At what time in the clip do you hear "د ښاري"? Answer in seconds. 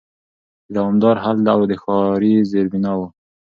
1.69-2.33